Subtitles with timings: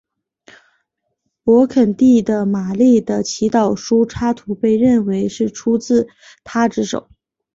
[1.43, 6.07] 勃艮第的马丽的祈祷书插图被认为是出自
[6.43, 7.07] 他之手。